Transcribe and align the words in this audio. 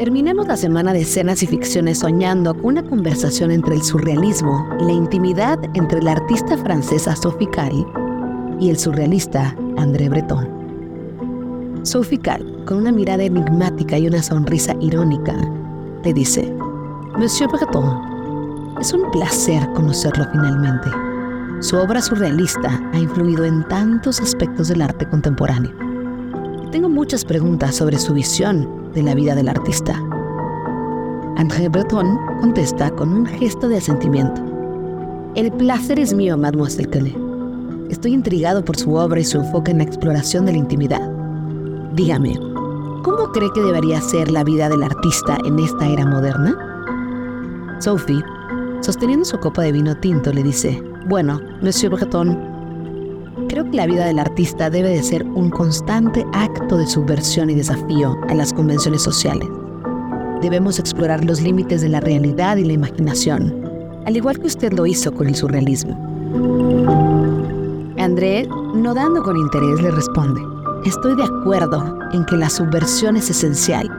Terminemos 0.00 0.48
la 0.48 0.56
semana 0.56 0.94
de 0.94 1.02
escenas 1.02 1.42
y 1.42 1.46
ficciones 1.46 1.98
soñando 1.98 2.54
con 2.54 2.78
una 2.78 2.82
conversación 2.82 3.50
entre 3.50 3.74
el 3.74 3.82
surrealismo 3.82 4.66
y 4.80 4.84
la 4.84 4.92
intimidad 4.92 5.58
entre 5.74 6.02
la 6.02 6.12
artista 6.12 6.56
francesa 6.56 7.14
Sophie 7.14 7.50
Calle 7.50 7.84
y 8.58 8.70
el 8.70 8.78
surrealista 8.78 9.54
André 9.76 10.08
Breton. 10.08 10.48
Sophie 11.82 12.18
Calle, 12.18 12.46
con 12.64 12.78
una 12.78 12.92
mirada 12.92 13.24
enigmática 13.24 13.98
y 13.98 14.06
una 14.06 14.22
sonrisa 14.22 14.74
irónica, 14.80 15.36
le 16.02 16.14
dice, 16.14 16.50
Monsieur 17.18 17.50
Breton, 17.50 18.78
es 18.80 18.94
un 18.94 19.10
placer 19.10 19.70
conocerlo 19.74 20.26
finalmente. 20.32 20.88
Su 21.60 21.76
obra 21.76 22.00
surrealista 22.00 22.80
ha 22.94 22.98
influido 22.98 23.44
en 23.44 23.68
tantos 23.68 24.18
aspectos 24.18 24.68
del 24.68 24.80
arte 24.80 25.06
contemporáneo. 25.06 25.72
Tengo 26.72 26.88
muchas 26.88 27.22
preguntas 27.22 27.74
sobre 27.74 27.98
su 27.98 28.14
visión 28.14 28.79
de 28.94 29.02
la 29.02 29.14
vida 29.14 29.34
del 29.34 29.48
artista. 29.48 29.94
André 31.36 31.68
Breton 31.68 32.18
contesta 32.40 32.90
con 32.90 33.12
un 33.12 33.26
gesto 33.26 33.68
de 33.68 33.78
asentimiento. 33.78 34.42
El 35.34 35.52
placer 35.52 35.98
es 35.98 36.12
mío, 36.12 36.36
mademoiselle 36.36 36.90
Calais. 36.90 37.16
Estoy 37.88 38.12
intrigado 38.12 38.64
por 38.64 38.76
su 38.76 38.94
obra 38.94 39.20
y 39.20 39.24
su 39.24 39.38
enfoque 39.38 39.70
en 39.70 39.78
la 39.78 39.84
exploración 39.84 40.46
de 40.46 40.52
la 40.52 40.58
intimidad. 40.58 41.10
Dígame, 41.94 42.34
¿cómo 43.02 43.30
cree 43.32 43.50
que 43.54 43.62
debería 43.62 44.00
ser 44.00 44.30
la 44.30 44.44
vida 44.44 44.68
del 44.68 44.82
artista 44.82 45.38
en 45.44 45.58
esta 45.58 45.88
era 45.88 46.06
moderna? 46.06 46.56
Sophie, 47.80 48.22
sosteniendo 48.80 49.24
su 49.24 49.38
copa 49.38 49.62
de 49.62 49.72
vino 49.72 49.96
tinto, 49.96 50.32
le 50.32 50.42
dice, 50.42 50.82
bueno, 51.08 51.40
Monsieur 51.62 51.92
Breton, 51.92 52.49
Creo 53.50 53.68
que 53.68 53.76
la 53.76 53.86
vida 53.86 54.06
del 54.06 54.20
artista 54.20 54.70
debe 54.70 54.90
de 54.90 55.02
ser 55.02 55.26
un 55.26 55.50
constante 55.50 56.24
acto 56.32 56.76
de 56.76 56.86
subversión 56.86 57.50
y 57.50 57.56
desafío 57.56 58.16
a 58.28 58.34
las 58.34 58.52
convenciones 58.52 59.02
sociales. 59.02 59.48
Debemos 60.40 60.78
explorar 60.78 61.24
los 61.24 61.40
límites 61.40 61.80
de 61.80 61.88
la 61.88 61.98
realidad 61.98 62.58
y 62.58 62.64
la 62.64 62.74
imaginación, 62.74 63.52
al 64.06 64.16
igual 64.16 64.38
que 64.38 64.46
usted 64.46 64.72
lo 64.72 64.86
hizo 64.86 65.12
con 65.12 65.26
el 65.26 65.34
surrealismo. 65.34 65.98
André, 67.98 68.46
nodando 68.76 69.20
con 69.24 69.36
interés, 69.36 69.82
le 69.82 69.90
responde, 69.90 70.40
estoy 70.84 71.16
de 71.16 71.24
acuerdo 71.24 71.98
en 72.12 72.24
que 72.26 72.36
la 72.36 72.50
subversión 72.50 73.16
es 73.16 73.30
esencial. 73.30 73.90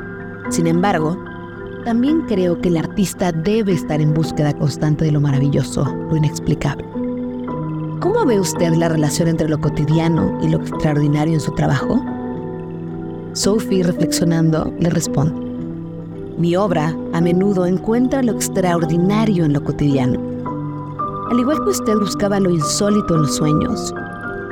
Sin 0.49 0.65
embargo, 0.65 1.21
también 1.83 2.21
creo 2.21 2.61
que 2.61 2.69
el 2.69 2.77
artista 2.77 3.33
debe 3.33 3.73
estar 3.73 3.99
en 3.99 4.13
búsqueda 4.13 4.53
constante 4.53 5.03
de 5.03 5.11
lo 5.11 5.19
maravilloso, 5.19 5.83
lo 5.83 6.15
inexplicable. 6.15 7.00
¿Cómo 8.01 8.25
ve 8.25 8.39
usted 8.39 8.73
la 8.73 8.89
relación 8.89 9.27
entre 9.27 9.47
lo 9.47 9.61
cotidiano 9.61 10.39
y 10.41 10.47
lo 10.47 10.57
extraordinario 10.57 11.35
en 11.35 11.39
su 11.39 11.51
trabajo? 11.51 12.03
Sophie, 13.33 13.83
reflexionando, 13.83 14.73
le 14.79 14.89
responde, 14.89 15.39
mi 16.35 16.55
obra 16.55 16.97
a 17.13 17.21
menudo 17.21 17.67
encuentra 17.67 18.23
lo 18.23 18.31
extraordinario 18.31 19.45
en 19.45 19.53
lo 19.53 19.63
cotidiano. 19.63 20.19
Al 21.29 21.39
igual 21.39 21.63
que 21.63 21.69
usted 21.69 21.95
buscaba 21.95 22.39
lo 22.39 22.49
insólito 22.49 23.13
en 23.13 23.21
los 23.21 23.35
sueños, 23.35 23.93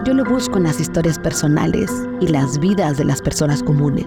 yo 0.06 0.14
lo 0.14 0.26
busco 0.26 0.58
en 0.58 0.66
las 0.66 0.80
historias 0.80 1.18
personales 1.18 1.92
y 2.22 2.28
las 2.28 2.60
vidas 2.60 3.00
de 3.00 3.06
las 3.06 3.20
personas 3.20 3.64
comunes. 3.64 4.06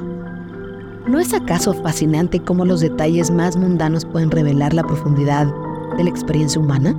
¿No 1.08 1.18
es 1.18 1.34
acaso 1.34 1.74
fascinante 1.74 2.38
cómo 2.38 2.64
los 2.64 2.80
detalles 2.80 3.32
más 3.32 3.56
mundanos 3.56 4.04
pueden 4.04 4.30
revelar 4.30 4.72
la 4.72 4.84
profundidad 4.84 5.52
de 5.96 6.04
la 6.04 6.10
experiencia 6.10 6.60
humana? 6.60 6.94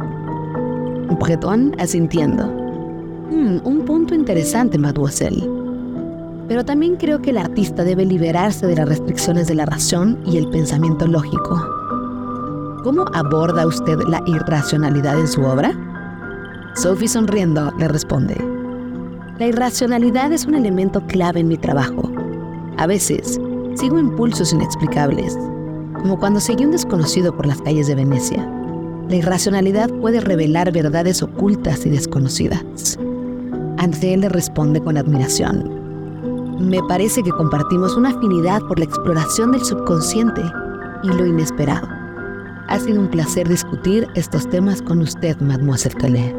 Breton 1.17 1.75
asintiendo. 1.79 2.45
Hmm, 3.29 3.59
un 3.63 3.85
punto 3.85 4.13
interesante, 4.13 4.77
mademoiselle. 4.77 5.49
Pero 6.47 6.65
también 6.65 6.97
creo 6.97 7.21
que 7.21 7.29
el 7.29 7.37
artista 7.37 7.83
debe 7.83 8.05
liberarse 8.05 8.67
de 8.67 8.75
las 8.75 8.87
restricciones 8.87 9.47
de 9.47 9.55
la 9.55 9.65
razón 9.65 10.19
y 10.25 10.37
el 10.37 10.49
pensamiento 10.49 11.07
lógico. 11.07 11.61
¿Cómo 12.83 13.05
aborda 13.13 13.65
usted 13.65 13.97
la 14.09 14.21
irracionalidad 14.25 15.19
en 15.19 15.27
su 15.27 15.41
obra? 15.43 15.71
Sophie 16.75 17.07
sonriendo 17.07 17.71
le 17.77 17.87
responde, 17.87 18.35
La 19.39 19.47
irracionalidad 19.47 20.33
es 20.33 20.45
un 20.45 20.55
elemento 20.55 21.01
clave 21.07 21.39
en 21.39 21.47
mi 21.47 21.57
trabajo. 21.57 22.11
A 22.77 22.87
veces 22.87 23.39
sigo 23.75 23.99
impulsos 23.99 24.51
inexplicables, 24.51 25.37
como 25.93 26.19
cuando 26.19 26.39
seguí 26.39 26.65
un 26.65 26.71
desconocido 26.71 27.35
por 27.35 27.45
las 27.45 27.61
calles 27.61 27.87
de 27.87 27.95
Venecia 27.95 28.62
la 29.09 29.15
irracionalidad 29.15 29.89
puede 30.01 30.19
revelar 30.21 30.71
verdades 30.71 31.21
ocultas 31.21 31.85
y 31.85 31.89
desconocidas. 31.89 32.97
André 33.77 34.17
le 34.17 34.29
responde 34.29 34.81
con 34.81 34.97
admiración. 34.97 35.83
Me 36.59 36.81
parece 36.83 37.21
que 37.21 37.31
compartimos 37.31 37.95
una 37.95 38.09
afinidad 38.09 38.61
por 38.61 38.79
la 38.79 38.85
exploración 38.85 39.51
del 39.51 39.63
subconsciente 39.63 40.41
y 41.03 41.07
lo 41.07 41.25
inesperado. 41.25 41.87
Ha 42.69 42.79
sido 42.79 43.01
un 43.01 43.09
placer 43.09 43.47
discutir 43.47 44.07
estos 44.15 44.49
temas 44.49 44.81
con 44.81 45.01
usted, 45.01 45.37
Mademoiselle 45.41 45.95
Calais. 45.95 46.33